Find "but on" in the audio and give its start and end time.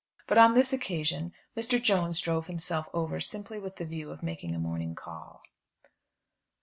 0.27-0.55